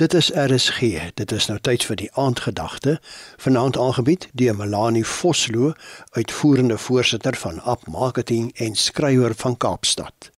Dit 0.00 0.14
is 0.14 0.30
RSG. 0.30 0.80
Dit 1.14 1.32
is 1.32 1.46
nou 1.46 1.58
tyd 1.60 1.82
vir 1.84 1.96
die 2.00 2.08
aandgedagte. 2.16 2.94
Vanaand 3.36 3.76
aangebied 3.76 4.22
deur 4.32 4.54
Melanie 4.56 5.04
Vosloo, 5.04 5.74
uitvoerende 6.16 6.78
voorsitter 6.78 7.36
van 7.36 7.58
App 7.68 7.84
Marketing 7.86 8.46
en 8.56 8.74
skrywer 8.74 9.34
van 9.36 9.56
Kaapstad. 9.56 10.30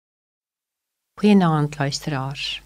Goeienaand 1.20 1.78
luisteraars. 1.78 2.62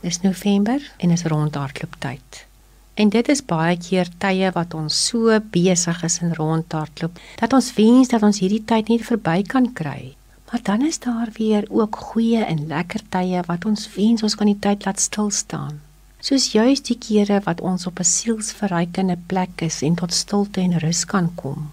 Dis 0.00 0.20
November 0.20 0.92
en 0.96 1.10
is 1.10 1.24
rondhardlooptyd. 1.24 2.46
En 2.94 3.08
dit 3.08 3.28
is 3.28 3.42
baie 3.44 3.74
keer 3.78 4.06
tye 4.22 4.50
wat 4.54 4.74
ons 4.74 4.98
so 5.06 5.40
besig 5.56 6.02
is 6.06 6.20
in 6.22 6.34
rondhardloop 6.38 7.18
dat 7.40 7.56
ons 7.58 7.72
wens 7.80 8.12
dat 8.12 8.22
ons 8.22 8.38
hierdie 8.38 8.62
tyd 8.64 8.92
net 8.92 9.02
verby 9.08 9.42
kan 9.42 9.66
kry. 9.72 10.14
Maar 10.52 10.62
dan 10.62 10.86
is 10.86 11.02
daar 11.02 11.34
weer 11.40 11.66
ook 11.70 11.96
goeie 11.96 12.44
en 12.44 12.66
lekker 12.70 13.02
tye 13.08 13.42
wat 13.50 13.66
ons 13.66 13.88
wens 13.96 14.22
ons 14.22 14.38
kan 14.38 14.52
die 14.52 14.60
tyd 14.62 14.86
laat 14.86 15.02
stil 15.02 15.34
staan 15.34 15.82
soos 16.24 16.46
juis 16.54 16.80
die 16.88 16.96
kere 16.96 17.42
wat 17.44 17.60
ons 17.60 17.86
op 17.90 18.00
'n 18.00 18.10
sielsverrykende 18.10 19.16
plek 19.28 19.62
is 19.68 19.82
en 19.82 19.94
tot 19.94 20.12
stilte 20.12 20.60
en 20.60 20.78
rus 20.78 21.04
kan 21.04 21.28
kom. 21.34 21.70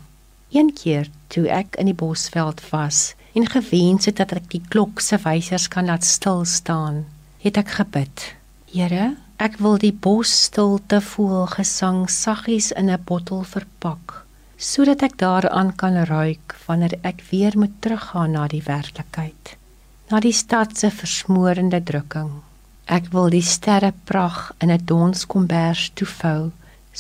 Een 0.52 0.74
keer 0.74 1.08
toe 1.28 1.48
ek 1.48 1.76
in 1.76 1.86
die 1.86 2.00
bosveld 2.04 2.60
was 2.70 3.16
en 3.34 3.48
gewens 3.48 4.06
het 4.06 4.18
dat 4.18 4.32
ek 4.32 4.50
die 4.50 4.64
klok 4.70 5.00
se 5.00 5.18
wysers 5.24 5.68
kan 5.68 5.86
laat 5.86 6.04
stil 6.04 6.46
staan, 6.46 7.06
het 7.40 7.58
ek 7.58 7.70
gebid. 7.70 8.36
Here, 8.66 9.16
ek 9.38 9.58
wil 9.58 9.78
die 9.78 9.94
bosstilte 9.94 11.02
voel 11.02 11.46
gesang 11.46 12.10
saggies 12.10 12.72
in 12.72 12.90
'n 12.90 13.04
bottel 13.06 13.44
verpak 13.44 14.26
sodat 14.58 15.02
ek 15.02 15.18
daaraan 15.18 15.76
kan 15.76 15.96
ruik 16.06 16.56
wanneer 16.68 16.94
ek 17.02 17.24
weer 17.32 17.58
moet 17.58 17.82
teruggaan 17.82 18.32
na 18.32 18.48
die 18.48 18.64
werklikheid 18.64 19.58
na 20.10 20.20
die 20.20 20.34
stad 20.34 20.78
se 20.78 20.92
versmoorende 20.92 21.84
drukking 21.84 22.32
Ek 22.92 23.06
wil 23.14 23.30
die 23.32 23.46
sterre 23.48 23.94
pragt 24.04 24.52
in 24.60 24.70
'n 24.70 24.84
donskombers 24.84 25.92
toevou 25.96 26.52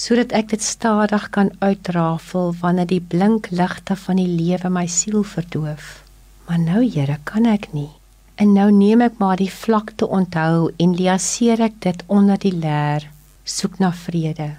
sodat 0.04 0.32
ek 0.32 0.48
dit 0.54 0.64
stadig 0.64 1.26
kan 1.36 1.50
uitrafel 1.60 2.56
wanneer 2.62 2.88
die 2.88 3.04
blink 3.14 3.50
ligte 3.52 3.96
van 3.96 4.16
die 4.16 4.28
lewe 4.40 4.70
my 4.70 4.86
siel 4.88 5.24
verdoof. 5.24 6.04
Maar 6.48 6.60
nou, 6.60 6.86
Here, 6.94 7.18
kan 7.24 7.46
ek 7.46 7.74
nie. 7.74 7.90
En 8.36 8.54
nou 8.54 8.72
neem 8.72 9.02
ek 9.02 9.20
maar 9.20 9.36
die 9.36 9.52
vlakte 9.52 10.08
onthou 10.08 10.72
en 10.78 10.96
liaseer 10.96 11.60
ek 11.60 11.82
dit 11.82 12.04
onder 12.08 12.40
die 12.40 12.56
leer, 12.56 13.10
soek 13.44 13.80
na 13.80 13.92
vrede. 13.92 14.56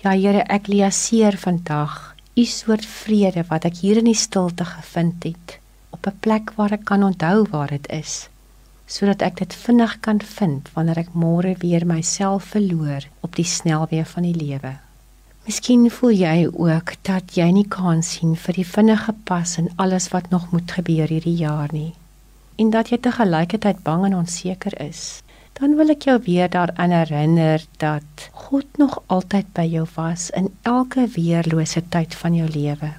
Ja, 0.00 0.16
Here, 0.16 0.48
ek 0.48 0.66
liaseer 0.66 1.36
vandag 1.36 2.16
u 2.36 2.44
soort 2.44 2.86
vrede 2.86 3.44
wat 3.48 3.64
ek 3.64 3.84
hier 3.84 3.98
in 3.98 4.08
die 4.08 4.16
stilte 4.16 4.64
gevind 4.64 5.24
het, 5.24 5.58
op 5.90 6.06
'n 6.06 6.20
plek 6.20 6.52
waar 6.56 6.72
ek 6.72 6.84
kan 6.84 7.02
onthou 7.04 7.44
waar 7.50 7.68
dit 7.68 7.86
is 7.92 8.29
sodat 8.90 9.22
ek 9.22 9.38
dit 9.40 9.56
vinnig 9.64 9.96
kan 10.04 10.18
vind 10.34 10.68
wanneer 10.74 11.04
ek 11.04 11.14
môre 11.14 11.54
weer 11.62 11.86
myself 11.86 12.50
verloor 12.56 13.06
op 13.22 13.38
die 13.38 13.46
snelweë 13.46 14.04
van 14.12 14.26
die 14.26 14.36
lewe. 14.36 14.74
Miskien 15.46 15.86
voel 15.94 16.12
jy 16.18 16.36
ook 16.50 16.96
dat 17.06 17.38
jy 17.38 17.48
nie 17.54 17.66
kan 17.70 18.02
sien 18.06 18.34
vir 18.36 18.58
die 18.60 18.66
vinnige 18.66 19.14
pas 19.30 19.56
en 19.62 19.70
alles 19.80 20.10
wat 20.14 20.28
nog 20.34 20.50
moet 20.52 20.78
gebeur 20.78 21.08
hierdie 21.08 21.38
jaar 21.38 21.72
nie 21.72 21.92
en 22.60 22.70
dat 22.74 22.90
jy 22.92 22.98
te 23.00 23.12
gelykheid 23.16 23.78
bang 23.86 24.04
en 24.10 24.18
onseker 24.20 24.74
is. 24.84 25.22
Dan 25.56 25.76
wil 25.78 25.92
ek 25.92 26.04
jou 26.08 26.16
weer 26.26 26.50
daaraan 26.52 26.92
herinner 26.92 27.64
dat 27.80 28.26
God 28.46 28.80
nog 28.80 28.98
altyd 29.12 29.48
by 29.56 29.64
jou 29.68 29.86
was 29.94 30.28
in 30.36 30.50
elke 30.68 31.06
weerlose 31.16 31.82
tyd 31.94 32.16
van 32.22 32.36
jou 32.36 32.48
lewe. 32.48 32.92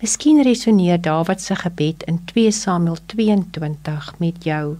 Miskien 0.00 0.42
resoneer 0.44 1.00
Dawid 1.00 1.40
se 1.40 1.56
gebed 1.56 2.04
in 2.08 2.18
2 2.32 2.50
Samuel 2.52 2.98
22 3.12 4.10
met 4.20 4.44
jou 4.44 4.76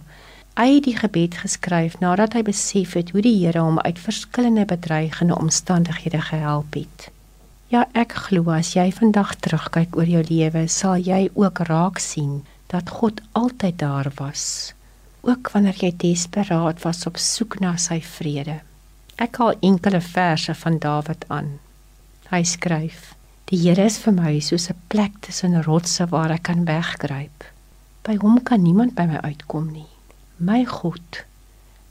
Het 0.55 0.83
die 0.83 0.95
gebed 0.95 1.33
geskryf 1.35 1.97
nadat 1.99 2.33
hy 2.37 2.41
besef 2.47 2.93
het 2.95 3.09
hoe 3.11 3.21
die 3.21 3.33
Here 3.41 3.59
hom 3.59 3.75
uit 3.83 3.97
verskillende 3.99 4.63
bedreigende 4.65 5.35
omstandighede 5.35 6.21
gehelp 6.21 6.77
het. 6.79 7.09
Ja, 7.67 7.81
ek 7.91 8.13
glo 8.27 8.53
as 8.55 8.69
jy 8.77 8.85
vandag 8.95 9.33
terugkyk 9.43 9.97
oor 9.99 10.07
jou 10.07 10.21
lewe, 10.23 10.61
sal 10.71 10.95
jy 10.95 11.25
ook 11.35 11.59
raak 11.67 11.99
sien 11.99 12.45
dat 12.71 12.93
God 13.01 13.19
altyd 13.35 13.81
daar 13.81 14.07
was, 14.15 14.71
ook 15.27 15.51
wanneer 15.51 15.75
jy 15.81 15.89
desperaat 16.05 16.79
was 16.85 17.03
op 17.09 17.19
soek 17.19 17.57
na 17.59 17.73
sy 17.75 17.97
vrede. 17.99 18.61
Ek 19.19 19.35
haal 19.41 19.59
enkele 19.59 19.99
verse 19.99 20.55
van 20.61 20.79
Dawid 20.79 21.25
aan. 21.27 21.57
Hy 22.31 22.43
skryf: 22.47 23.11
Die 23.51 23.59
Here 23.59 23.89
is 23.91 23.99
vir 23.99 24.15
my 24.15 24.39
soos 24.39 24.69
'n 24.69 24.79
plek 24.87 25.19
tussen 25.19 25.59
rotse 25.67 26.07
waar 26.07 26.31
ek 26.31 26.47
kan 26.47 26.63
wegkruip. 26.63 27.43
By 28.07 28.15
hom 28.23 28.39
kan 28.43 28.63
niemand 28.63 28.95
by 28.95 29.03
my 29.03 29.19
uitkom 29.19 29.71
nie. 29.71 29.94
My 30.37 30.65
God, 30.65 31.23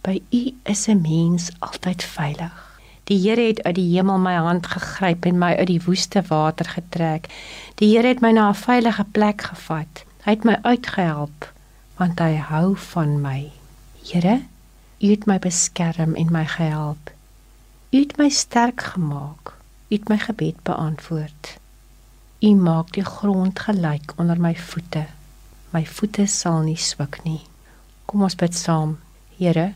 by 0.03 0.21
U 0.31 0.53
is 0.63 0.87
'n 0.87 1.01
mens 1.01 1.51
altyd 1.59 2.03
veilig. 2.03 2.79
Die 3.05 3.19
Here 3.19 3.41
het 3.41 3.63
uit 3.63 3.75
die 3.75 3.97
hemel 3.97 4.19
my 4.19 4.35
hand 4.35 4.67
gegryp 4.67 5.25
en 5.25 5.39
my 5.39 5.55
uit 5.57 5.67
die 5.67 5.81
woeste 5.85 6.23
water 6.29 6.69
getrek. 6.69 7.29
Die 7.75 7.97
Here 7.97 8.09
het 8.09 8.21
my 8.21 8.31
na 8.31 8.49
'n 8.49 8.55
veilige 8.55 9.05
plek 9.05 9.43
gevat. 9.43 10.05
Hy 10.25 10.31
het 10.31 10.45
my 10.45 10.59
uitgehelp 10.63 11.53
want 11.97 12.19
hy 12.19 12.37
hou 12.37 12.77
van 12.77 13.21
my. 13.21 13.51
Here, 14.13 14.43
U 14.99 15.11
het 15.11 15.27
my 15.27 15.39
beskerm 15.39 16.15
en 16.15 16.33
my 16.33 16.47
gehelp. 16.47 17.11
U 17.91 17.99
het 17.99 18.17
my 18.17 18.29
sterk 18.29 18.83
gemaak. 18.83 19.53
U 19.89 19.95
het 19.95 20.09
my 20.09 20.19
gebed 20.19 20.63
beantwoord. 20.63 21.59
U 22.41 22.55
maak 22.55 22.93
die 22.93 23.05
grond 23.05 23.59
gelyk 23.59 24.13
onder 24.17 24.41
my 24.41 24.57
voete. 24.57 25.07
My 25.71 25.87
voete 25.87 26.27
sal 26.27 26.61
nie 26.61 26.77
swik 26.77 27.25
nie. 27.25 27.41
Kom 28.15 28.23
ons 28.23 28.37
bid 28.39 28.55
saam. 28.55 28.91
Here, 29.41 29.73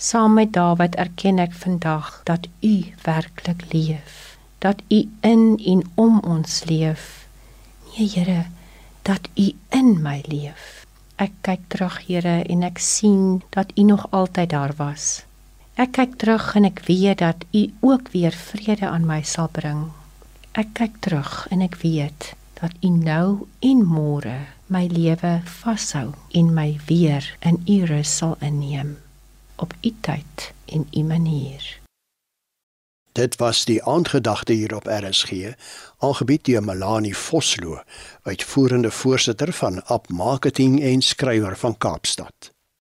saam 0.00 0.38
met 0.38 0.54
Dawid 0.56 0.94
erken 0.96 1.36
ek 1.42 1.52
vandag 1.52 2.06
dat 2.24 2.46
U 2.64 2.70
werklik 3.04 3.60
leef, 3.74 4.38
dat 4.64 4.80
U 4.88 5.02
in 5.20 5.42
en 5.60 5.82
om 6.00 6.16
ons 6.24 6.54
leef. 6.64 7.26
Nee, 7.90 8.08
Here, 8.14 8.46
dat 9.04 9.28
U 9.36 9.50
in 9.76 10.00
my 10.00 10.24
leef. 10.32 10.86
Ek 11.20 11.36
kyk 11.44 11.68
terug, 11.76 12.00
Here, 12.08 12.38
en 12.48 12.64
ek 12.64 12.80
sien 12.80 13.42
dat 13.52 13.76
U 13.76 13.84
nog 13.92 14.08
altyd 14.16 14.56
daar 14.56 14.72
was. 14.80 15.26
Ek 15.76 15.92
kyk 16.00 16.16
terug 16.24 16.54
en 16.56 16.64
ek 16.64 16.86
weet 16.88 17.20
dat 17.20 17.44
U 17.52 17.68
ook 17.84 18.08
weer 18.16 18.32
vrede 18.32 18.88
aan 18.88 19.04
my 19.04 19.20
sal 19.28 19.52
bring. 19.52 19.90
Ek 20.56 20.72
kyk 20.72 21.02
terug 21.04 21.44
en 21.52 21.60
ek 21.60 21.82
weet 21.84 22.32
dat 22.64 22.72
U 22.80 22.96
nou 22.96 23.44
en 23.60 23.84
môre 23.84 24.53
my 24.66 24.86
lewe 24.86 25.40
vashou 25.44 26.12
en 26.30 26.54
my 26.54 26.80
weer 26.86 27.36
in 27.40 27.62
U 27.68 27.84
rus 27.84 28.16
sal 28.16 28.36
inneem 28.40 28.96
op 29.56 29.74
U 29.82 29.92
tyd 30.00 30.52
en 30.66 30.86
U 30.90 31.02
manier. 31.02 31.80
Dit 33.12 33.36
was 33.36 33.64
die 33.64 33.84
aandgedagte 33.84 34.52
hier 34.52 34.74
op 34.74 34.86
RSG, 34.86 35.54
aangebied 35.98 36.44
deur 36.44 36.64
Melanie 36.64 37.16
Vosloo, 37.16 37.78
uitvoerende 38.22 38.90
voorsitter 38.90 39.52
van 39.52 39.84
App 39.84 40.08
Marketing 40.08 40.82
en 40.82 41.02
skrywer 41.02 41.56
van 41.56 41.78
Kaapstad. 41.78 42.53